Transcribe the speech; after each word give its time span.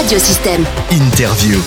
Radiosystème. 0.00 0.62
Interview. 0.92 1.58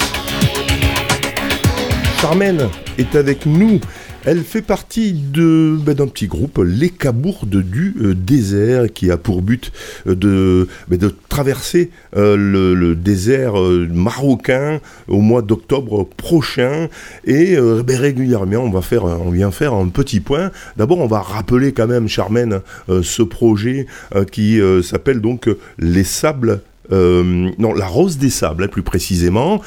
Charmaine 2.22 2.70
est 2.98 3.14
avec 3.18 3.46
nous. 3.46 3.82
Elle 4.24 4.44
fait 4.44 4.62
partie 4.62 5.12
de 5.12 5.76
ben, 5.78 5.96
d'un 5.96 6.08
petit 6.08 6.28
groupe, 6.28 6.62
les 6.66 6.90
Cabourdes 6.90 7.62
du 7.62 7.94
euh, 8.00 8.16
désert, 8.16 8.86
qui 8.94 9.12
a 9.12 9.18
pour 9.18 9.42
but 9.42 9.74
euh, 10.08 10.16
de, 10.16 10.70
ben, 10.88 10.98
de 10.98 11.14
traverser 11.28 11.90
euh, 12.16 12.38
le, 12.38 12.74
le 12.74 12.96
désert 12.96 13.60
euh, 13.60 13.90
marocain 13.92 14.80
au 15.10 15.20
mois 15.20 15.42
d'octobre 15.42 16.08
prochain. 16.16 16.88
Et 17.26 17.58
euh, 17.58 17.84
ben, 17.84 18.00
régulièrement, 18.00 18.60
on 18.60 18.72
va 18.72 18.82
faire, 18.82 19.04
on 19.04 19.32
vient 19.32 19.52
faire 19.52 19.74
un 19.74 19.90
petit 19.90 20.22
point. 20.22 20.52
D'abord, 20.78 21.00
on 21.00 21.08
va 21.08 21.20
rappeler 21.20 21.74
quand 21.74 21.88
même, 21.88 22.08
Charmaine, 22.08 22.62
euh, 22.88 23.04
ce 23.04 23.24
projet 23.24 23.88
euh, 24.16 24.24
qui 24.24 24.62
euh, 24.62 24.82
s'appelle 24.82 25.20
donc 25.20 25.50
les 25.80 26.06
sables. 26.06 26.62
Euh, 26.92 27.52
non, 27.58 27.74
la 27.74 27.88
rose 27.88 28.18
des 28.18 28.30
sables, 28.30 28.64
hein, 28.64 28.68
plus 28.68 28.84
précisément. 28.84 29.62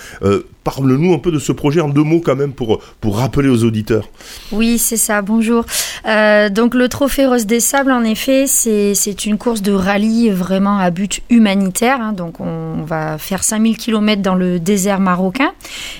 Parle-nous 0.65 1.13
un 1.13 1.19
peu 1.19 1.31
de 1.31 1.39
ce 1.39 1.53
projet 1.53 1.83
en 1.83 1.91
deux 1.91 2.03
mots 2.03 2.23
quand 2.25 2.37
même 2.37 2.55
pour, 2.55 2.81
rappeler 3.05 3.51
aux 3.51 3.65
auditeurs. 3.65 4.09
Oui, 4.51 4.79
c'est 4.79 4.97
ça, 4.97 5.21
bonjour. 5.21 5.67
Euh, 6.07 6.49
donc 6.49 6.75
le 6.75 6.89
Trophée 6.89 7.27
Rose 7.27 7.45
des 7.45 7.61
Sables, 7.61 7.93
en 7.93 8.03
effet, 8.03 8.47
c'est 8.47 9.27
une 9.27 9.37
course 9.37 9.61
de 9.61 9.73
rallye 9.73 10.31
vraiment 10.31 10.79
à 10.79 10.89
but 10.91 11.21
humanitaire. 11.29 12.01
hein. 12.01 12.13
donc 12.13 12.41
on 12.41 12.83
va 12.83 13.19
faire 13.19 13.45
5000 13.45 13.77
km 13.77 14.23
dans 14.23 14.35
le 14.35 14.59
désert 14.59 15.01
marocain. 15.01 15.53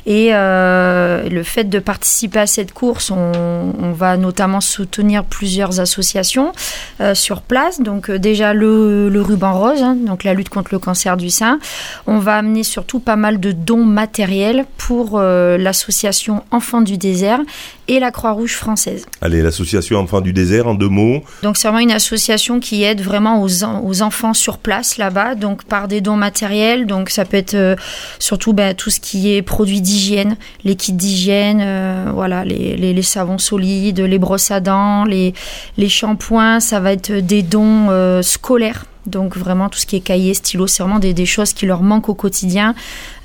Et 0.07 0.31
euh, 0.33 1.29
le 1.29 1.43
fait 1.43 1.65
de 1.65 1.79
participer 1.79 2.41
à 2.41 2.47
cette 2.47 2.73
course, 2.73 3.11
on, 3.11 3.93
va 3.93 4.17
notamment 4.17 4.61
soutenir 4.61 5.25
plusieurs 5.25 5.79
associations 5.79 6.53
euh, 7.01 7.15
sur 7.15 7.43
place. 7.43 7.81
Donc 7.81 8.11
déjà 8.11 8.55
le, 8.55 9.09
le 9.09 9.23
ruban 9.23 9.53
rose, 9.53 9.83
hein, 9.83 9.95
donc 9.95 10.25
la 10.25 10.33
lutte 10.33 10.49
contre 10.49 10.71
le 10.73 10.79
cancer 10.79 11.19
du 11.19 11.29
sein. 11.29 11.59
On 12.07 12.19
va 12.19 12.37
amener 12.37 12.65
surtout 12.65 12.99
pas 12.99 13.17
mal 13.17 13.39
de 13.39 13.53
dons 13.53 13.85
matériels 13.85 14.54
pour 14.79 15.13
euh, 15.19 15.59
l'association 15.59 16.43
Enfants 16.51 16.81
du 16.83 16.97
désert 16.99 17.41
et 17.89 17.99
la 18.01 18.11
Croix-Rouge 18.11 18.55
française. 18.55 19.05
Allez, 19.21 19.43
l'association 19.43 19.99
Enfants 19.99 20.21
du 20.21 20.33
désert, 20.33 20.67
en 20.69 20.75
deux 20.75 20.89
mots. 20.89 21.23
Donc 21.43 21.57
c'est 21.57 21.69
vraiment 21.69 21.81
une 21.83 21.91
association 21.91 22.61
qui 22.61 22.83
aide 22.83 23.01
vraiment 23.01 23.43
aux, 23.43 23.65
en- 23.65 23.83
aux 23.85 24.01
enfants 24.03 24.33
sur 24.35 24.59
place 24.59 24.97
là-bas, 24.97 25.35
donc 25.35 25.65
par 25.65 25.89
des 25.89 26.01
dons 26.01 26.17
matériels. 26.17 26.87
Donc 26.87 27.11
ça 27.11 27.25
peut 27.25 27.37
être 27.37 27.55
euh, 27.55 27.77
surtout 28.19 28.53
ben, 28.53 28.75
tout 28.75 28.91
ce 28.91 29.01
qui 29.01 29.35
est 29.35 29.43
produits 29.43 29.81
d'hygiène, 29.81 30.37
les 30.65 30.77
kits 30.77 30.93
d'hygiène, 30.93 31.61
euh, 31.63 32.11
voilà, 32.15 32.45
les, 32.45 32.77
les- 32.77 32.95
les 32.95 33.03
savons 33.03 33.39
solides, 33.39 34.01
les 34.01 34.19
brosses 34.19 34.51
à 34.51 34.61
dents, 34.61 35.05
les, 35.05 35.35
les 35.77 35.89
shampoings. 35.89 36.61
Ça 36.61 36.81
va 36.81 36.93
être 36.93 37.13
des 37.13 37.43
dons 37.43 37.89
euh, 37.91 38.23
scolaires. 38.23 38.85
Donc 39.07 39.37
vraiment 39.37 39.69
tout 39.69 39.79
ce 39.79 39.87
qui 39.87 39.97
est 39.97 40.01
cahier, 40.01 40.35
stylo, 40.35 40.67
c'est 40.67 40.83
vraiment 40.83 40.99
des, 40.99 41.13
des 41.13 41.27
choses 41.27 41.53
qui 41.53 41.67
leur 41.67 41.83
manquent 41.83 42.09
au 42.09 42.15
quotidien. 42.15 42.75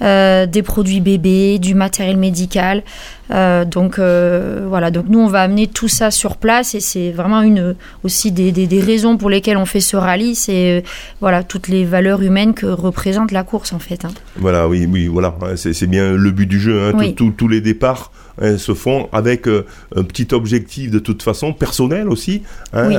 Euh, 0.01 0.45
des 0.45 0.61
produits 0.63 0.99
bébés, 1.01 1.59
du 1.59 1.73
matériel 1.75 2.17
médical. 2.17 2.83
Euh, 3.31 3.63
donc 3.63 3.99
euh, 3.99 4.65
voilà, 4.67 4.89
donc 4.91 5.05
nous 5.07 5.19
on 5.19 5.27
va 5.27 5.41
amener 5.41 5.67
tout 5.67 5.87
ça 5.87 6.09
sur 6.09 6.37
place 6.37 6.73
et 6.73 6.79
c'est 6.79 7.11
vraiment 7.11 7.41
une 7.41 7.75
aussi 8.03 8.31
des, 8.31 8.51
des, 8.51 8.65
des 8.65 8.79
raisons 8.81 9.17
pour 9.17 9.29
lesquelles 9.29 9.57
on 9.57 9.65
fait 9.67 9.81
ce 9.81 9.95
rallye, 9.97 10.33
c'est 10.33 10.83
voilà 11.21 11.43
toutes 11.43 11.67
les 11.67 11.85
valeurs 11.85 12.23
humaines 12.23 12.55
que 12.55 12.65
représente 12.65 13.31
la 13.31 13.43
course 13.43 13.71
en 13.71 13.77
fait. 13.77 14.03
hein. 14.03 14.09
Voilà, 14.37 14.67
oui, 14.67 14.87
oui, 14.91 15.05
voilà, 15.07 15.35
c'est 15.57 15.85
bien 15.85 16.13
le 16.13 16.31
but 16.31 16.47
du 16.47 16.59
jeu. 16.59 16.81
hein, 16.81 16.93
Oui. 16.97 17.13
tout- 17.13 17.25
tout- 17.25 17.33
tous 17.37 17.47
les 17.47 17.61
départs 17.61 18.11
hein, 18.41 18.57
se 18.57 18.73
font 18.73 19.09
avec 19.11 19.45
un 19.47 20.03
petit 20.03 20.29
objectif 20.33 20.89
de 20.89 20.97
toute 20.99 21.21
façon 21.21 21.53
personnel 21.53 22.09
aussi, 22.09 22.41
hein, 22.73 22.87
Oui. 22.87 22.95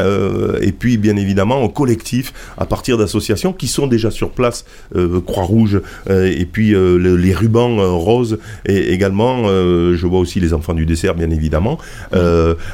et 0.60 0.70
puis 0.70 0.96
bien 0.96 1.16
évidemment 1.16 1.60
en 1.60 1.68
collectif 1.68 2.32
à 2.56 2.66
partir 2.70 2.96
d'associations 2.96 3.52
qui 3.52 3.66
sont 3.68 3.86
déjà 3.86 4.10
sur 4.10 4.30
place, 4.30 4.64
euh, 4.96 5.20
Croix-Rouge 5.20 5.80
euh, 6.08 6.24
et 6.34 6.46
puis 6.46 6.74
euh, 6.74 6.96
le- 6.96 7.16
les 7.16 7.34
rubans 7.34 7.76
roses 7.98 8.38
et 8.64 8.92
également, 8.94 9.44
je 9.48 10.06
vois 10.06 10.20
aussi 10.20 10.40
les 10.40 10.54
enfants 10.54 10.72
du 10.74 10.86
dessert 10.86 11.14
bien 11.14 11.30
évidemment. 11.30 11.76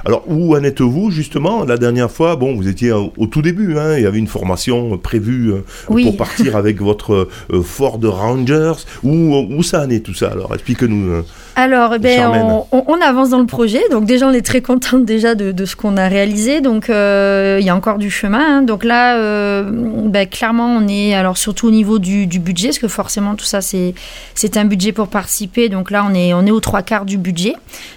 Alors 0.05 0.23
où 0.29 0.55
en 0.57 0.63
êtes-vous 0.63 1.11
justement? 1.11 1.65
La 1.65 1.77
dernière 1.79 2.11
fois, 2.11 2.37
bon, 2.37 2.55
vous 2.55 2.69
étiez 2.69 2.93
au, 2.93 3.13
au 3.17 3.27
tout 3.27 3.43
début, 3.43 3.77
hein, 3.79 3.97
il 3.97 4.03
y 4.03 4.07
avait 4.07 4.19
une 4.19 4.27
formation 4.27 4.99
prévue 4.99 5.53
Oui. 5.89 6.05
pour 6.05 6.17
partir 6.17 6.57
avec 6.63 6.81
votre 6.81 7.29
Ford 7.65 7.99
Rangers. 8.03 8.73
Où, 9.03 9.47
où 9.51 9.63
ça 9.63 9.85
en 9.85 9.91
est 9.91 10.01
tout 10.05 10.15
ça 10.15 10.29
Alors? 10.29 10.53
Explique-nous. 10.55 11.23
Alors, 11.57 11.95
eh 11.95 11.99
ben, 11.99 12.29
on, 12.29 12.65
on- 12.73 12.85
on 12.89 13.01
avance 13.01 13.31
dans 13.31 13.39
le 13.41 13.47
projet. 13.47 13.81
Donc 13.91 14.05
déjà, 14.05 14.29
on 14.29 14.33
est 14.33 14.45
très 14.45 14.61
contente 14.61 15.05
déjà 15.07 15.35
de, 15.35 15.53
de 15.53 15.65
ce 15.65 15.75
qu'on 15.75 15.97
a 15.97 16.07
réalisé. 16.09 16.61
Donc, 16.61 16.91
euh, 16.91 17.57
il 17.61 17.67
y 17.67 17.71
a 17.71 17.77
encore 17.77 17.99
du 17.99 18.11
chemin. 18.11 18.59
hein. 18.59 18.63
Donc 18.63 18.85
là, 18.85 19.19
euh, 19.19 19.71
ben, 19.87 20.27
clairement, 20.27 20.77
on 20.77 20.87
est 20.89 21.15
alors 21.15 21.37
surtout 21.37 21.69
au 21.69 21.71
niveau 21.71 21.99
du, 21.99 22.27
du 22.27 22.39
budget, 22.39 22.69
parce 22.69 22.79
que 22.79 22.89
forcément, 22.89 23.35
tout 23.35 23.45
ça, 23.45 23.61
c'est 23.61 23.95
c'est 24.35 24.57
un 24.57 24.65
budget 24.65 24.93
pour 24.93 25.09
participer. 25.09 25.69
Donc 25.69 25.91
là, 25.91 26.07
on 26.09 26.15
est 26.15 26.33
on 26.35 26.45
est 26.47 26.51
aux 26.51 26.61
trois 26.61 26.83
quarts 26.83 27.05
du 27.05 27.19
budget. 27.19 27.55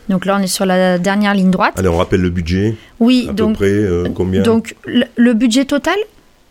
Donc 0.09 0.25
là, 0.25 0.37
on 0.39 0.43
est 0.43 0.47
sur 0.47 0.65
la 0.65 0.97
dernière 0.97 1.33
ligne 1.33 1.51
droite. 1.51 1.73
Allez, 1.77 1.87
on 1.89 1.97
rappelle 1.97 2.21
le 2.21 2.29
budget. 2.29 2.75
Oui, 2.99 3.27
À 3.29 3.33
donc 3.33 3.49
peu 3.53 3.65
près 3.65 3.67
euh, 3.69 4.07
combien? 4.13 4.41
donc 4.43 4.75
le, 4.85 5.05
le 5.15 5.33
budget 5.33 5.65
total. 5.65 5.95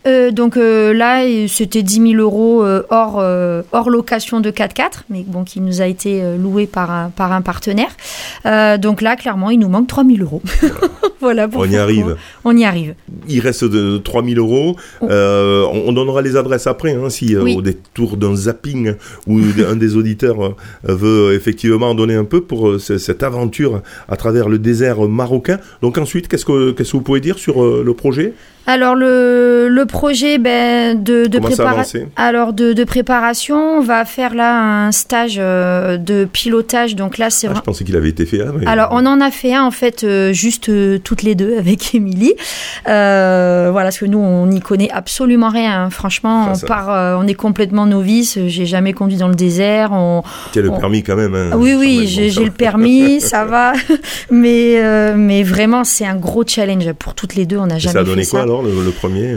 Euh, 0.07 0.31
donc 0.31 0.55
euh, 0.57 0.93
là, 0.93 1.23
c'était 1.47 1.83
10 1.83 2.11
000 2.11 2.21
euros 2.21 2.63
euh, 2.63 2.83
hors, 2.89 3.17
euh, 3.19 3.61
hors 3.73 3.89
location 3.89 4.39
de 4.39 4.49
4x4, 4.49 5.03
mais 5.09 5.23
bon, 5.27 5.43
qui 5.43 5.59
nous 5.59 5.81
a 5.81 5.87
été 5.87 6.23
euh, 6.23 6.37
loué 6.37 6.67
par 6.67 6.89
un, 6.91 7.09
par 7.09 7.31
un 7.33 7.41
partenaire. 7.41 7.89
Euh, 8.45 8.77
donc 8.77 9.01
là, 9.01 9.15
clairement, 9.15 9.49
il 9.49 9.59
nous 9.59 9.67
manque 9.69 9.87
3 9.87 10.05
000 10.05 10.17
euros. 10.21 10.41
voilà. 11.19 11.47
Pour 11.47 11.61
On 11.61 11.65
y 11.69 11.77
arrive. 11.77 12.15
On 12.45 12.55
y 12.55 12.63
arrive. 12.65 12.95
Il 13.27 13.41
reste 13.41 13.65
de 13.65 13.97
3000 13.97 14.37
euros. 14.39 14.75
Euh, 15.03 15.65
on, 15.71 15.89
on 15.89 15.91
donnera 15.91 16.21
les 16.21 16.35
adresses 16.37 16.67
après, 16.67 16.93
hein, 16.93 17.09
si 17.09 17.35
Oui. 17.37 17.55
au 17.57 17.61
détour 17.61 18.15
d'un 18.17 18.35
zapping 18.35 18.93
ou 19.27 19.39
un 19.69 19.75
des 19.75 19.95
auditeurs 19.97 20.55
veut 20.83 21.33
effectivement 21.33 21.89
en 21.89 21.95
donner 21.95 22.15
un 22.15 22.23
peu 22.25 22.41
pour 22.41 22.79
ce- 22.79 22.97
cette 22.97 23.21
aventure 23.23 23.81
à 24.07 24.15
travers 24.15 24.47
le 24.49 24.59
désert 24.59 25.01
marocain. 25.07 25.59
Donc 25.81 25.97
ensuite, 25.97 26.27
qu'est-ce 26.29 26.45
que, 26.45 26.71
qu'est-ce 26.71 26.91
que 26.93 26.97
vous 26.97 27.03
pouvez 27.03 27.19
dire 27.19 27.37
sur 27.37 27.61
le 27.63 27.93
projet? 27.93 28.33
Alors 28.65 28.93
le, 28.93 29.67
le 29.67 29.85
projet 29.89 30.37
ben, 30.37 31.01
de, 31.01 31.25
de 31.25 31.39
préparation. 31.39 32.09
Alors 32.15 32.53
de, 32.53 32.73
de 32.73 32.83
préparation, 32.83 33.77
on 33.77 33.81
va 33.81 34.05
faire 34.05 34.33
là 34.35 34.85
un 34.85 34.91
stage 34.91 35.35
euh, 35.37 35.97
de 35.97 36.25
pilotage. 36.25 36.95
Donc 36.95 37.17
là, 37.17 37.29
c'est 37.29 37.47
Ah, 37.47 37.53
Je 37.55 37.61
pensais 37.61 37.83
qu'il 37.83 37.95
avait 37.97 38.09
été 38.09 38.25
fait. 38.25 38.41
ah, 38.47 38.51
mais- 38.57 38.65
Alors, 38.67 38.89
on 38.91 39.05
en 39.05 39.19
a 39.21 39.31
fait 39.31 39.53
un, 39.53 39.63
en 39.63 39.71
fait, 39.71 40.03
euh, 40.03 40.31
juste 40.33 40.69
euh, 40.69 40.97
toutes 41.03 41.23
les 41.23 41.35
deux 41.35 41.57
avec 41.59 41.93
Émilie. 41.95 42.33
Voilà, 42.85 43.71
parce 43.83 43.97
que 43.99 44.05
nous, 44.05 44.19
on 44.19 44.45
n'y 44.47 44.59
connaît 44.61 44.89
absolument 44.91 45.49
rien. 45.49 45.83
hein. 45.85 45.89
Franchement, 45.89 46.47
on, 46.51 46.55
ça. 46.55 46.67
part, 46.67 47.19
on 47.19 47.27
est 47.27 47.33
complètement 47.33 47.85
novice. 47.85 48.37
J'ai 48.47 48.65
jamais 48.65 48.93
conduit 48.93 49.17
dans 49.17 49.27
le 49.27 49.35
désert. 49.35 49.89
On... 49.91 50.23
Tu 50.53 50.59
as 50.59 50.61
le 50.61 50.69
permis 50.71 51.03
quand 51.03 51.15
même. 51.15 51.35
hein, 51.35 51.49
Ah 51.53 51.57
oui, 51.57 51.75
oui, 51.77 52.07
j'ai 52.07 52.31
bon, 52.31 52.45
le 52.45 52.51
permis, 52.51 53.21
ça 53.31 53.45
va. 53.45 53.73
Mais, 54.31 54.81
mais 55.15 55.43
vraiment, 55.43 55.83
c'est 55.83 56.05
un 56.05 56.15
gros 56.15 56.43
challenge 56.45 56.91
pour 56.93 57.13
toutes 57.15 57.35
les 57.35 57.45
deux. 57.45 57.57
On 57.57 57.67
n'a 57.67 57.77
jamais 57.79 57.93
ça 57.93 57.99
a 57.99 58.03
fait 58.03 58.09
donné 58.09 58.25
quoi 58.25 58.39
ça. 58.39 58.43
alors, 58.43 58.61
le, 58.61 58.69
le 58.83 58.91
premier 58.91 59.35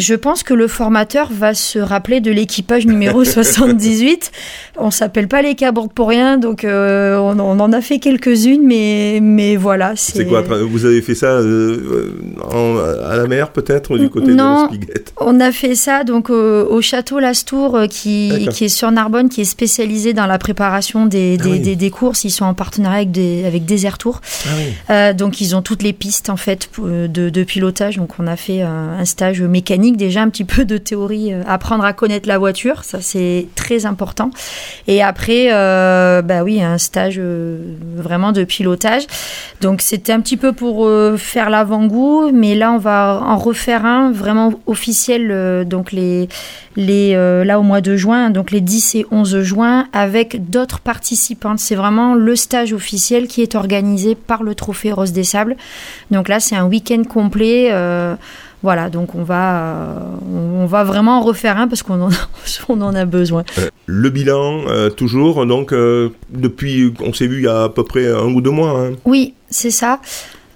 Je 0.00 0.14
pense 0.14 0.42
que 0.42 0.54
le 0.54 0.66
formateur 0.66 1.28
va 1.30 1.52
se 1.52 1.78
rappeler 1.78 2.22
de 2.22 2.30
l'équipage 2.30 2.86
numéro 2.86 3.22
78. 3.24 4.32
On 4.82 4.90
s'appelle 4.90 5.28
pas 5.28 5.42
les 5.42 5.54
Cabourgs 5.54 5.92
pour 5.92 6.08
rien, 6.08 6.38
donc 6.38 6.64
euh, 6.64 7.16
on, 7.18 7.38
on 7.38 7.60
en 7.60 7.72
a 7.72 7.80
fait 7.80 7.98
quelques-unes, 7.98 8.62
mais, 8.64 9.18
mais 9.22 9.56
voilà. 9.56 9.92
C'est 9.96 10.26
quoi 10.26 10.42
Vous 10.42 10.84
avez 10.86 11.02
fait 11.02 11.14
ça 11.14 11.26
euh, 11.26 12.12
en- 12.50 12.78
à 13.08 13.16
la 13.16 13.26
mer 13.26 13.50
peut-être 13.52 13.98
du 13.98 14.08
côté 14.08 14.32
Non. 14.32 14.66
de 14.68 14.74
Spiguette? 14.74 15.12
On 15.18 15.38
a 15.40 15.52
fait 15.52 15.74
ça 15.74 16.04
donc 16.04 16.30
euh, 16.30 16.64
au 16.66 16.80
château 16.80 17.18
Lastour 17.18 17.76
euh, 17.76 17.86
qui, 17.86 18.48
qui 18.52 18.64
est 18.64 18.68
sur 18.68 18.90
Narbonne, 18.90 19.28
qui 19.28 19.42
est 19.42 19.44
spécialisé 19.44 20.12
dans 20.14 20.26
la 20.26 20.38
préparation 20.38 21.06
des, 21.06 21.36
Ah 21.38 21.42
des, 21.44 21.50
oui. 21.50 21.60
des- 21.60 21.76
des 21.76 21.90
courses. 21.90 22.24
Ils 22.24 22.30
sont 22.30 22.44
en 22.46 22.54
partenariat 22.54 22.98
avec, 22.98 23.10
des, 23.10 23.44
avec 23.44 23.64
Desert 23.66 23.98
Tour. 23.98 24.20
Ah 24.46 24.48
oui. 24.56 24.64
Euh, 24.90 25.12
donc 25.12 25.40
ils 25.40 25.54
ont 25.54 25.62
toutes 25.62 25.82
les 25.82 25.92
pistes 25.92 26.30
en 26.30 26.36
fait 26.36 26.70
euh, 26.82 27.06
de, 27.08 27.28
de 27.28 27.42
pilotage. 27.44 27.96
Donc 27.96 28.12
on 28.18 28.26
a 28.26 28.36
fait 28.36 28.62
euh, 28.62 28.66
un 28.98 29.04
stage 29.04 29.42
mécanique 29.42 29.96
déjà, 29.96 30.22
un 30.22 30.28
petit 30.30 30.44
peu 30.44 30.64
de 30.64 30.78
théorie, 30.78 31.32
euh, 31.34 31.42
apprendre 31.46 31.84
à 31.84 31.92
connaître 31.92 32.28
la 32.28 32.38
voiture, 32.38 32.84
ça 32.84 32.98
c'est 33.00 33.46
très 33.54 33.84
important. 33.86 34.30
Et 34.86 35.02
après, 35.02 35.48
euh, 35.52 36.22
bah 36.22 36.42
oui, 36.42 36.62
un 36.62 36.78
stage 36.78 37.16
euh, 37.18 37.74
vraiment 37.96 38.32
de 38.32 38.44
pilotage. 38.44 39.06
Donc 39.60 39.80
c'était 39.82 40.12
un 40.12 40.20
petit 40.20 40.36
peu 40.36 40.52
pour 40.52 40.86
euh, 40.86 41.16
faire 41.16 41.50
l'avant-goût, 41.50 42.30
mais 42.32 42.54
là 42.54 42.72
on 42.72 42.78
va 42.78 43.20
en 43.22 43.36
refaire 43.36 43.84
un 43.84 44.10
vraiment 44.10 44.52
officiel. 44.66 45.28
euh, 45.30 45.64
donc 45.64 45.92
les 45.92 46.28
les 46.76 47.14
là 47.44 47.58
au 47.58 47.62
mois 47.62 47.80
de 47.80 47.96
juin, 47.96 48.30
donc 48.30 48.52
les 48.52 48.60
10 48.60 48.94
et 48.94 49.06
11 49.10 49.42
juin, 49.42 49.88
avec 49.92 50.50
d'autres 50.50 50.80
participantes. 50.80 51.58
C'est 51.58 51.74
vraiment 51.74 52.14
le 52.14 52.36
stage 52.36 52.72
officiel 52.72 53.26
qui 53.26 53.42
est 53.42 53.54
organisé 53.56 54.14
par 54.14 54.42
le 54.44 54.54
Trophée 54.54 54.92
Rose 54.92 55.12
des 55.12 55.24
Sables. 55.24 55.56
Donc 56.10 56.28
là, 56.28 56.38
c'est 56.38 56.54
un 56.56 56.66
week-end 56.66 57.02
complet. 57.02 57.70
Voilà, 58.62 58.90
donc 58.90 59.14
on 59.14 59.22
va, 59.22 59.62
euh, 59.62 59.98
on 60.58 60.66
va 60.66 60.84
vraiment 60.84 61.18
en 61.18 61.22
refaire 61.22 61.56
un 61.58 61.66
parce 61.68 61.82
qu'on 61.82 62.00
en, 62.02 62.08
on 62.68 62.80
en 62.80 62.94
a 62.94 63.04
besoin. 63.04 63.44
Euh, 63.58 63.68
le 63.86 64.10
bilan, 64.10 64.62
euh, 64.68 64.90
toujours, 64.90 65.46
donc 65.46 65.72
depuis, 66.30 66.92
on 67.00 67.12
s'est 67.12 67.26
vu 67.26 67.38
il 67.38 67.44
y 67.44 67.48
a 67.48 67.64
à 67.64 67.68
peu 67.68 67.84
près 67.84 68.06
un 68.10 68.26
ou 68.32 68.40
deux 68.40 68.50
mois. 68.50 68.78
hein. 68.78 68.92
Oui, 69.04 69.34
c'est 69.48 69.70
ça. 69.70 70.00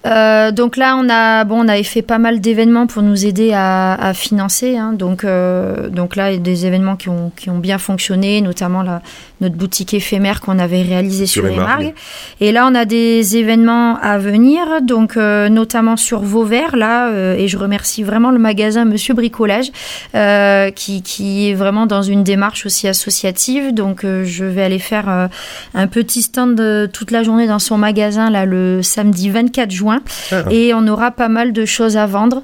Euh, 0.06 0.50
donc 0.50 0.76
là, 0.76 0.96
on 0.98 1.08
a, 1.08 1.44
bon, 1.44 1.64
on 1.64 1.68
avait 1.68 1.82
fait 1.82 2.02
pas 2.02 2.18
mal 2.18 2.40
d'événements 2.40 2.86
pour 2.86 3.02
nous 3.02 3.24
aider 3.24 3.52
à, 3.54 3.94
à 3.94 4.14
financer. 4.14 4.76
Hein. 4.76 4.92
donc, 4.92 5.24
euh, 5.24 5.88
donc 5.88 6.16
là, 6.16 6.30
il 6.30 6.34
y 6.34 6.38
a 6.38 6.40
des 6.40 6.66
événements 6.66 6.96
qui 6.96 7.08
ont, 7.08 7.32
qui 7.34 7.50
ont 7.50 7.58
bien 7.58 7.78
fonctionné, 7.78 8.40
notamment 8.40 8.82
la, 8.82 9.00
notre 9.40 9.56
boutique 9.56 9.94
éphémère 9.94 10.40
qu'on 10.40 10.58
avait 10.58 10.82
réalisée 10.82 11.26
sur, 11.26 11.44
les 11.46 11.56
margues. 11.56 11.92
Et 12.40 12.52
là, 12.52 12.66
on 12.70 12.74
a 12.74 12.84
des 12.84 13.36
événements 13.36 13.96
à 13.98 14.18
venir, 14.18 14.82
donc 14.82 15.16
euh, 15.16 15.48
notamment 15.48 15.96
sur 15.96 16.20
Vauvert, 16.20 16.76
là, 16.76 17.08
euh, 17.08 17.36
et 17.36 17.48
je 17.48 17.58
remercie 17.58 18.02
vraiment 18.02 18.30
le 18.30 18.38
magasin 18.38 18.84
Monsieur 18.84 19.14
Bricolage, 19.14 19.70
euh, 20.14 20.70
qui, 20.70 21.02
qui 21.02 21.50
est 21.50 21.54
vraiment 21.54 21.86
dans 21.86 22.02
une 22.02 22.24
démarche 22.24 22.64
aussi 22.64 22.88
associative. 22.88 23.74
Donc, 23.74 24.02
je 24.02 24.44
vais 24.44 24.62
aller 24.62 24.78
faire 24.78 25.28
un 25.74 25.86
petit 25.86 26.22
stand 26.22 26.90
toute 26.92 27.10
la 27.10 27.22
journée 27.22 27.46
dans 27.46 27.58
son 27.58 27.76
magasin, 27.76 28.30
là, 28.30 28.46
le 28.46 28.82
samedi 28.82 29.30
24 29.30 29.70
juin. 29.70 29.93
Ah. 30.32 30.44
Et 30.50 30.72
on 30.74 30.86
aura 30.86 31.10
pas 31.10 31.28
mal 31.28 31.52
de 31.52 31.64
choses 31.64 31.96
à 31.96 32.06
vendre, 32.06 32.42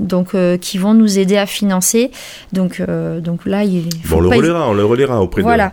donc, 0.00 0.36
qui 0.60 0.78
vont 0.78 0.94
nous 0.94 1.18
aider 1.18 1.36
à 1.36 1.46
financer. 1.46 2.10
Donc, 2.52 2.82
donc 3.20 3.46
là, 3.46 3.64
il 3.64 3.88
faut 4.04 4.16
bon, 4.16 4.18
on 4.18 4.30
le 4.30 4.36
relaiera, 4.36 4.68
on 4.68 4.74
le 4.74 4.84
relaiera 4.84 5.20
auprès 5.20 5.42
voilà. 5.42 5.72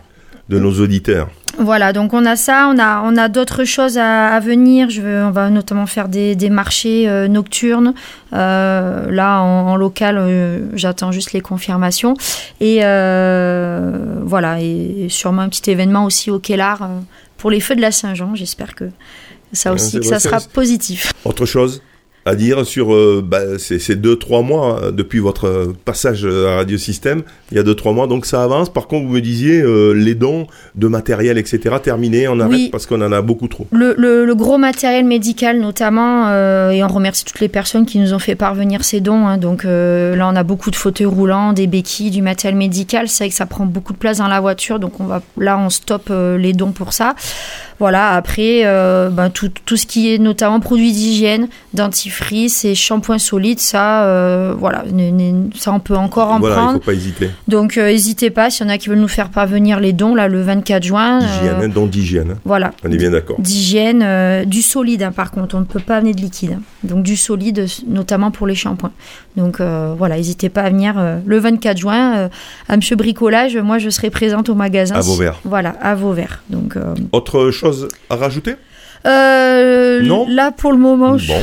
de, 0.50 0.60
nos 0.60 0.72
auditeurs. 0.80 1.30
Voilà, 1.58 1.92
donc 1.92 2.14
on 2.14 2.26
a 2.26 2.36
ça, 2.36 2.72
on 2.74 2.80
a, 2.80 3.02
on 3.04 3.18
a 3.18 3.28
d'autres 3.28 3.66
choses 3.66 3.98
à, 3.98 4.40
venir. 4.40 4.90
Je 4.90 5.02
veux, 5.02 5.24
on 5.24 5.32
va 5.32 5.50
notamment 5.50 5.86
faire 5.86 6.08
des, 6.08 6.36
des 6.36 6.50
marchés 6.50 7.10
euh, 7.10 7.28
nocturnes. 7.28 7.94
Euh, 8.34 9.12
là, 9.12 9.42
en, 9.42 9.76
local, 9.76 10.18
euh, 10.18 10.60
j'attends 10.74 11.12
juste 11.12 11.34
les 11.34 11.42
confirmations. 11.42 12.16
Et 12.62 12.80
voilà, 12.80 14.62
et 14.62 15.08
sûrement 15.10 15.42
un 15.42 15.50
petit 15.50 15.70
événement 15.70 16.06
aussi 16.06 16.32
au 16.32 16.40
Kellar 16.40 16.90
pour 17.38 17.52
les 17.52 17.60
feux 17.60 17.76
de 17.76 17.82
la 17.82 17.92
Saint-Jean. 17.92 18.34
J'espère 18.36 18.76
que 18.76 18.86
ça 19.53 19.74
aussi, 19.74 20.00
que 20.00 20.06
ça 20.06 20.19
sera 20.19 20.39
positif. 20.39 21.13
Autre 21.25 21.45
chose 21.45 21.81
à 22.26 22.36
dire 22.36 22.66
sur 22.66 22.94
euh, 22.94 23.24
bah, 23.26 23.58
ces, 23.58 23.96
deux 23.96 24.16
trois 24.16 24.42
mois 24.42 24.80
hein, 24.84 24.92
depuis 24.92 25.20
votre 25.20 25.74
passage 25.86 26.26
à 26.26 26.58
Radio 26.58 26.78
Système. 26.78 27.24
Il 27.52 27.58
y 27.58 27.60
a 27.60 27.64
deux 27.64 27.76
trois 27.76 27.94
mois 27.94 28.08
donc 28.08 28.26
ça 28.26 28.44
avance. 28.44 28.72
Par 28.72 28.88
contre 28.88 29.08
vous 29.08 29.14
me 29.14 29.22
disiez 29.22 29.62
euh, 29.62 29.94
les 29.94 30.16
dons 30.16 30.48
de 30.76 30.88
matériel 30.88 31.38
etc 31.38 31.76
terminés 31.84 32.28
on 32.28 32.40
arrête 32.40 32.72
parce 32.72 32.86
qu'on 32.86 33.02
en 33.02 33.12
a 33.12 33.22
beaucoup 33.22 33.48
trop. 33.48 33.68
Le, 33.72 33.96
le, 33.98 34.36
gros 34.36 34.58
matériel 34.58 35.06
médical 35.06 35.60
notamment 35.60 36.28
euh, 36.30 36.72
et 36.72 36.84
on 36.84 36.88
remercie 36.88 37.26
toutes 37.26 37.42
les 37.42 37.50
personnes 37.50 37.86
qui 37.86 38.00
nous 38.00 38.14
ont 38.14 38.20
fait 38.20 38.36
parvenir 38.36 38.84
ces 38.84 39.02
dons 39.02 39.28
hein, 39.28 39.38
donc 39.38 39.64
là 39.64 40.30
on 40.30 40.36
a 40.36 40.44
beaucoup 40.44 40.72
de 40.72 40.76
fauteuils 40.76 41.06
roulants 41.06 41.54
des 41.54 41.68
béquilles 41.68 42.12
du 42.12 42.22
matériel 42.22 42.58
médical. 42.58 43.08
C'est 43.08 43.26
vrai 43.26 43.30
que 43.30 43.36
ça 43.36 43.46
prend 43.46 43.66
beaucoup 43.66 43.94
de 43.94 43.98
place 43.98 44.20
dans 44.20 44.28
la 44.28 44.40
voiture 44.40 44.80
donc 44.80 45.00
on 45.00 45.06
va 45.06 45.22
là 45.38 45.58
on 45.58 45.70
stoppe 45.70 46.12
les 46.38 46.54
dons 46.54 46.72
pour 46.72 46.94
ça. 46.94 47.16
Voilà, 47.82 48.12
après, 48.12 48.62
euh, 48.66 49.10
ben, 49.10 49.32
tout, 49.32 49.50
tout, 49.66 49.76
ce 49.76 49.88
qui 49.88 50.14
est 50.14 50.20
notamment 50.20 50.60
produits 50.60 50.92
d'hygiène, 50.92 51.48
dentifrice 51.74 52.11
et 52.63 52.75
shampoing 52.75 53.18
solide, 53.18 53.60
ça, 53.60 54.06
euh, 54.06 54.54
voilà, 54.58 54.84
ça 55.56 55.72
on 55.74 55.80
peut 55.80 55.96
encore 55.96 56.31
en 56.31 56.40
voilà, 56.40 56.56
prendre. 56.56 56.72
il 56.72 56.74
faut 56.75 56.86
pas 56.86 56.94
hésiter. 56.94 57.30
Donc, 57.48 57.78
euh, 57.78 57.88
n'hésitez 57.88 58.30
pas, 58.30 58.50
s'il 58.50 58.66
y 58.66 58.69
en 58.69 58.74
a 58.74 58.78
qui 58.78 58.90
veulent 58.90 59.00
nous 59.00 59.08
faire 59.08 59.30
parvenir 59.30 59.80
les 59.80 59.94
dons, 59.94 60.16
là, 60.16 60.28
le 60.28 60.42
24 60.42 60.84
juin. 60.84 61.19
D'hygiène, 61.19 61.56
hein, 61.62 61.69
don 61.69 61.86
d'hygiène. 61.86 62.36
Voilà. 62.46 62.72
On 62.84 62.92
est 62.92 62.98
bien 62.98 63.12
d'accord. 63.12 63.38
D'hygiène, 63.40 64.46
du 64.46 64.62
solide, 64.62 65.04
hein, 65.04 65.12
par 65.12 65.31
contre, 65.31 65.56
on 65.56 65.60
ne 65.60 65.66
peut 65.66 65.80
pas 65.80 65.98
amener 65.98 66.13
de 66.13 66.22
liquide. 66.22 66.54
Hein. 66.54 66.62
Donc, 66.84 67.04
du 67.04 67.16
solide, 67.16 67.66
notamment 67.88 68.31
pour 68.31 68.48
les 68.48 68.56
shampoings. 68.56 68.92
Donc, 69.38 69.62
voilà, 69.62 70.18
n'hésitez 70.18 70.50
pas 70.50 70.62
à 70.62 70.69
venir 70.69 70.96
le 71.25 71.40
24 71.40 71.78
juin 71.78 72.30
à 72.68 72.75
Monsieur 72.75 72.96
Bricolage. 72.96 73.58
Moi, 73.58 73.78
je 73.78 73.90
serai 73.90 74.10
présente 74.10 74.50
au 74.50 74.56
magasin. 74.56 74.96
À 74.96 75.02
Vauvert. 75.02 75.40
Voilà, 75.44 75.75
à 75.81 75.96
Vauvert. 75.96 76.44
Donc, 76.50 76.75
Autre 77.12 77.52
chose 77.52 77.88
à 78.10 78.16
rajouter? 78.16 78.56
Euh, 79.06 80.01
non. 80.01 80.27
Là, 80.30 80.51
pour 80.51 80.71
le 80.71 80.77
moment, 80.77 81.18
je, 81.18 81.33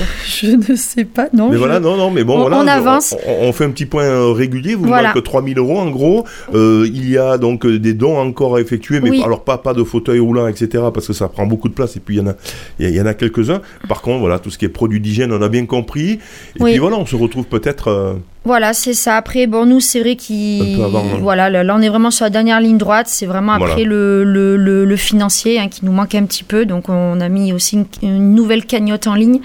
ne 0.71 0.77
sais 0.77 1.05
pas. 1.05 1.29
Non. 1.33 1.51
Mais 1.51 1.57
voilà, 1.57 1.81
non, 1.81 1.97
non, 1.97 2.11
mais 2.11 2.25
bon, 2.25 2.39
on, 2.39 2.53
on 2.53 2.67
avance. 2.67 3.17
On, 3.27 3.53
fait 3.53 3.65
un 3.65 3.71
petit 3.71 3.87
point 3.87 4.05
euh, 4.05 4.33
régulier. 4.33 4.75
Vous 4.75 4.87
voilà. 4.87 5.13
que 5.13 5.19
3000 5.19 5.59
euros 5.59 5.79
en 5.79 5.91
gros. 5.91 6.25
Euh, 6.55 6.89
il 6.93 7.09
y 7.09 7.19
a 7.19 7.39
donc 7.39 7.67
des 7.67 7.95
dons 7.95 8.19
encore 8.19 8.57
à 8.57 8.61
effectuer, 8.61 9.01
mais 9.01 9.23
alors 9.23 9.45
pas, 9.45 9.59
pas 9.59 9.75
de 9.75 9.83
fauteuil 9.83 10.21
roulant, 10.21 10.47
etc., 10.47 10.85
parce 10.93 11.07
que 11.07 11.13
ça 11.13 11.29
prend 11.29 11.47
beaucoup 11.47 11.69
de 11.69 11.75
place. 11.75 11.97
Et 11.97 12.01
puis 12.01 12.17
il 12.17 12.19
y 12.19 12.23
en 12.23 12.29
a, 12.29 12.35
il 12.79 12.91
y 12.91 13.01
en 13.01 13.07
a 13.07 13.15
quelques-uns. 13.15 13.61
Par 13.89 14.03
contre, 14.03 14.21
voilà, 14.21 14.39
tout 14.39 14.51
ce 14.51 14.59
qui 14.59 14.65
est 14.65 14.71
produits 14.71 15.01
d'hygiène, 15.01 15.33
on 15.33 15.43
a 15.43 15.49
bien 15.49 15.67
compris. 15.67 16.19
Et 16.57 16.63
puis 16.63 16.79
voilà, 16.79 16.97
on 16.97 17.07
se 17.07 17.17
retrouve 17.17 17.47
peut-être. 17.47 18.19
Voilà, 18.45 18.73
c'est 18.73 18.95
ça. 18.95 19.17
Après, 19.17 19.47
bon, 19.47 19.67
nous, 19.67 19.81
c'est 19.81 20.01
vrai 20.01 20.17
qu'il. 20.17 20.81
Hein. 20.81 21.19
Voilà, 21.21 21.51
là, 21.51 21.75
on 21.77 21.83
est 21.83 21.89
vraiment 21.89 22.11
sur 22.11 22.25
la 22.25 22.31
dernière 22.31 22.61
ligne 22.61 22.79
droite. 22.79 23.07
C'est 23.09 23.27
vraiment 23.27 23.53
après 23.53 23.85
le, 23.85 24.25
le, 24.25 24.57
le, 24.57 24.97
financier 24.97 25.61
hein, 25.61 25.69
qui 25.69 25.85
nous 25.85 25.93
manque 25.93 26.15
un 26.15 26.25
petit 26.25 26.45
peu. 26.45 26.65
Donc, 26.65 26.89
on 26.89 27.21
a 27.21 27.29
mis 27.29 27.53
aussi 27.53 27.85
une, 28.03 28.35
nouvelle 28.35 28.65
cagnotte 28.65 29.07
en 29.07 29.15
ligne. 29.15 29.41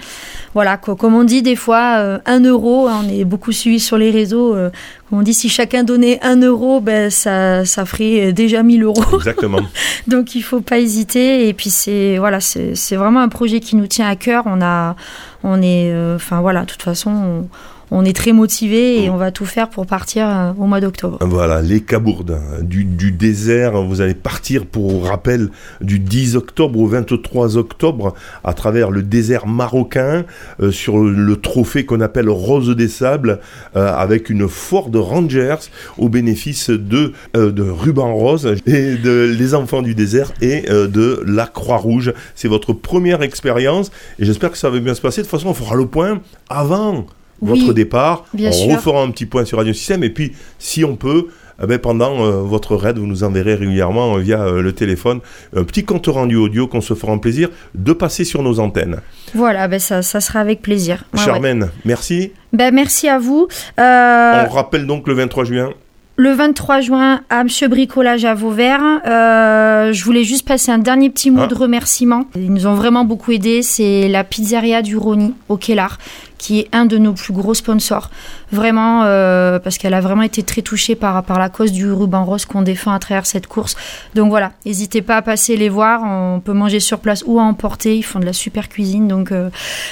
Voilà, 0.54 0.76
comme 0.76 1.14
on 1.14 1.24
dit 1.24 1.42
des 1.42 1.56
fois, 1.56 1.96
euh, 1.98 2.18
un 2.26 2.40
euro, 2.40 2.86
hein, 2.86 3.02
on 3.04 3.08
est 3.08 3.24
beaucoup 3.24 3.52
suivi 3.52 3.80
sur 3.80 3.98
les 3.98 4.10
réseaux. 4.10 4.54
Euh, 4.54 4.70
on 5.12 5.22
dit 5.22 5.34
si 5.34 5.48
chacun 5.48 5.84
donnait 5.84 6.18
un 6.22 6.40
euro, 6.40 6.80
ben, 6.80 7.10
ça, 7.10 7.64
ça 7.64 7.84
ferait 7.84 8.32
déjà 8.32 8.62
1000 8.62 8.84
euros. 8.84 9.16
Exactement. 9.16 9.60
Donc, 10.06 10.34
il 10.34 10.42
faut 10.42 10.60
pas 10.60 10.78
hésiter. 10.78 11.48
Et 11.48 11.52
puis, 11.52 11.70
c'est 11.70 12.18
voilà, 12.18 12.40
c'est 12.40 12.96
vraiment 12.96 13.20
un 13.20 13.28
projet 13.28 13.60
qui 13.60 13.76
nous 13.76 13.86
tient 13.86 14.08
à 14.08 14.16
cœur. 14.16 14.44
On 14.46 14.62
a, 14.62 14.96
on 15.44 15.60
est, 15.60 15.92
euh, 15.92 16.16
enfin 16.16 16.40
voilà, 16.40 16.62
de 16.62 16.66
toute 16.66 16.82
façon, 16.82 17.10
on, 17.10 17.48
on 17.90 18.04
est 18.04 18.14
très 18.14 18.32
motivé 18.32 19.02
et 19.02 19.10
on 19.10 19.16
va 19.16 19.30
tout 19.30 19.44
faire 19.44 19.68
pour 19.68 19.86
partir 19.86 20.28
euh, 20.28 20.52
au 20.58 20.66
mois 20.66 20.80
d'octobre. 20.80 21.18
Voilà, 21.20 21.62
les 21.62 21.80
Cabourdes 21.80 22.40
du, 22.62 22.84
désert. 23.12 23.82
Vous 23.82 24.00
allez 24.00 24.14
partir, 24.14 24.66
pour 24.66 25.06
rappel, 25.06 25.50
du 25.80 25.98
10 25.98 26.36
octobre 26.36 26.78
au 26.78 26.86
23 26.86 27.56
octobre 27.56 28.14
à 28.42 28.54
travers 28.54 28.90
le 28.90 29.02
désert 29.02 29.46
marocain 29.46 30.24
euh, 30.60 30.70
sur 30.70 30.98
le 30.98 31.36
trophée 31.36 31.84
qu'on 31.84 32.00
appelle 32.00 32.28
Rose 32.28 32.74
des 32.74 32.88
Sables 32.88 33.40
euh, 33.76 33.94
avec 33.94 34.30
une 34.30 34.48
Ford 34.48 34.90
Rangers 34.92 35.56
au 35.98 36.08
bénéfice 36.08 36.70
de, 36.70 37.12
de 37.34 37.62
Ruban 37.62 38.14
Rose 38.14 38.54
et 38.66 38.96
de 38.96 39.34
les 39.36 39.54
enfants 39.54 39.82
du 39.82 39.94
désert 39.94 40.32
et 40.40 40.62
de 40.62 41.22
la 41.26 41.46
Croix-Rouge. 41.46 42.12
C'est 42.34 42.48
votre 42.48 42.72
première 42.72 43.22
expérience 43.22 43.90
et 44.18 44.24
j'espère 44.24 44.50
que 44.50 44.58
ça 44.58 44.70
va 44.70 44.78
bien 44.78 44.94
se 44.94 45.00
passer. 45.00 45.22
De 45.22 45.26
toute 45.26 45.30
façon, 45.30 45.48
on 45.48 45.54
fera 45.54 45.74
le 45.74 45.86
point 45.86 46.20
avant 46.48 47.06
votre 47.40 47.72
départ. 47.72 48.24
on 48.34 48.74
refera 48.74 49.02
un 49.02 49.10
petit 49.10 49.26
point 49.26 49.44
sur 49.44 49.58
Radio 49.58 49.72
Système. 49.72 50.04
Et 50.04 50.10
puis, 50.10 50.32
si 50.58 50.84
on 50.84 50.96
peut, 50.96 51.28
eh 51.62 51.66
ben, 51.66 51.78
pendant 51.78 52.24
euh, 52.24 52.42
votre 52.42 52.74
raid, 52.74 52.98
vous 52.98 53.06
nous 53.06 53.22
enverrez 53.22 53.54
régulièrement 53.54 54.16
euh, 54.16 54.20
via 54.20 54.42
euh, 54.42 54.60
le 54.60 54.72
téléphone 54.72 55.20
un 55.54 55.64
petit 55.64 55.84
compte 55.84 56.06
rendu 56.06 56.36
audio 56.36 56.66
qu'on 56.66 56.80
se 56.80 56.94
fera 56.94 57.12
un 57.12 57.18
plaisir 57.18 57.48
de 57.74 57.92
passer 57.92 58.24
sur 58.24 58.42
nos 58.42 58.58
antennes. 58.58 59.00
Voilà, 59.34 59.68
ben 59.68 59.78
ça, 59.78 60.02
ça 60.02 60.20
sera 60.20 60.40
avec 60.40 60.62
plaisir. 60.62 61.04
Charmaine, 61.16 61.70
merci. 61.84 62.32
Ben, 62.52 62.74
merci 62.74 63.08
à 63.08 63.18
vous. 63.18 63.48
On 63.78 64.48
rappelle 64.50 64.86
donc 64.86 65.06
le 65.06 65.14
23 65.14 65.44
juin 65.44 65.70
le 66.16 66.30
23 66.30 66.80
juin 66.80 67.22
à 67.28 67.42
Monsieur 67.42 67.66
Bricolage 67.66 68.24
à 68.24 68.34
Vauvert. 68.34 68.80
Je 69.04 70.04
voulais 70.04 70.22
juste 70.22 70.46
passer 70.46 70.70
un 70.70 70.78
dernier 70.78 71.10
petit 71.10 71.32
mot 71.32 71.42
ah. 71.42 71.46
de 71.48 71.56
remerciement. 71.56 72.26
Ils 72.36 72.52
nous 72.52 72.68
ont 72.68 72.74
vraiment 72.74 73.04
beaucoup 73.04 73.32
aidés. 73.32 73.62
C'est 73.62 74.06
la 74.06 74.22
pizzeria 74.22 74.80
du 74.80 74.96
Roni 74.96 75.34
au 75.48 75.56
Kellar 75.56 75.98
qui 76.44 76.60
est 76.60 76.68
un 76.72 76.84
de 76.84 76.98
nos 76.98 77.14
plus 77.14 77.32
gros 77.32 77.54
sponsors. 77.54 78.10
Vraiment, 78.52 79.04
euh, 79.04 79.58
parce 79.58 79.78
qu'elle 79.78 79.94
a 79.94 80.02
vraiment 80.02 80.24
été 80.24 80.42
très 80.42 80.60
touchée 80.60 80.94
par, 80.94 81.22
par 81.22 81.38
la 81.38 81.48
cause 81.48 81.72
du 81.72 81.90
ruban 81.90 82.22
rose 82.22 82.44
qu'on 82.44 82.60
défend 82.60 82.92
à 82.92 82.98
travers 82.98 83.24
cette 83.24 83.46
course. 83.46 83.76
Donc 84.14 84.28
voilà, 84.28 84.52
n'hésitez 84.66 85.00
pas 85.00 85.16
à 85.16 85.22
passer 85.22 85.56
les 85.56 85.70
voir. 85.70 86.02
On 86.04 86.40
peut 86.40 86.52
manger 86.52 86.80
sur 86.80 86.98
place 86.98 87.24
ou 87.26 87.38
à 87.40 87.42
emporter. 87.44 87.96
Ils 87.96 88.02
font 88.02 88.18
de 88.18 88.26
la 88.26 88.34
super 88.34 88.68
cuisine. 88.68 89.08
Donc 89.08 89.32
euh, 89.32 89.48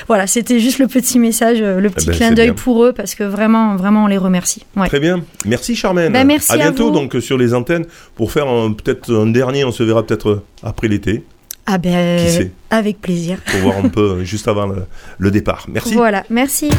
voilà, 0.09 0.27
c'était 0.27 0.61
juste 0.61 0.79
le 0.79 0.89
petit 0.89 1.19
message, 1.19 1.57
euh, 1.63 1.81
le 1.81 1.89
petit 1.89 2.09
eh 2.09 2.11
ben, 2.11 2.17
clin 2.17 2.31
d'œil 2.33 2.53
pour 2.53 2.85
eux, 2.85 2.93
parce 2.93 3.15
que 3.15 3.25
vraiment, 3.25 3.77
vraiment, 3.77 4.05
on 4.05 4.09
les 4.09 4.19
remercie. 4.19 4.63
Très 4.89 5.01
bien. 5.01 5.23
Merci 5.47 5.75
Charmaine. 5.75 6.13
Ben, 6.13 6.27
merci 6.27 6.53
à 6.53 6.59
bientôt 6.59 6.91
donc 6.91 7.17
sur 7.21 7.39
les 7.39 7.55
antennes 7.55 7.87
pour 8.15 8.31
faire 8.31 8.45
peut-être 8.77 9.11
un 9.11 9.27
dernier. 9.27 9.65
On 9.65 9.73
se 9.73 9.83
verra 9.83 10.03
peut-être 10.03 10.43
après 10.63 10.89
l'été. 10.89 11.25
Ah 11.67 11.79
ben, 11.79 12.51
avec 12.71 13.01
plaisir. 13.01 13.39
Pour 13.47 13.61
voir 13.61 13.77
un 13.85 13.89
peu 13.89 14.25
juste 14.25 14.49
avant 14.49 14.73
le, 15.19 15.31
départ. 15.31 15.67
Merci. 15.69 15.95
Voilà, 15.95 16.25
merci. 16.29 16.71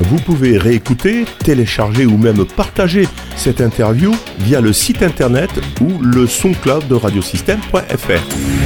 Vous 0.00 0.18
pouvez 0.18 0.56
réécouter, 0.56 1.24
télécharger 1.44 2.06
ou 2.06 2.16
même 2.16 2.44
partager 2.44 3.08
cette 3.36 3.60
interview 3.60 4.14
via 4.38 4.60
le 4.60 4.72
site 4.72 5.02
internet 5.02 5.50
ou 5.80 6.00
le 6.00 6.26
soncloud 6.26 6.86
de 6.86 6.94
radiosystème.fr. 6.94 8.65